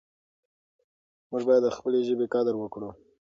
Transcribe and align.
موږ 1.31 1.43
باید 1.47 1.63
د 1.65 1.69
خپلې 1.77 1.99
ژبې 2.07 2.25
قدر 2.33 2.53
وکړو. 2.57 2.89